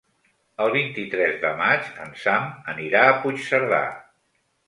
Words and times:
El 0.63 0.71
vint-i-tres 0.75 1.35
de 1.43 1.51
maig 1.59 1.91
en 2.07 2.15
Sam 2.23 2.49
anirà 2.75 3.05
a 3.11 3.15
Puigcerdà. 3.27 3.83